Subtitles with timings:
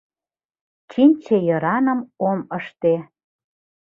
[0.89, 2.93] Чинче йыраным ом ыште.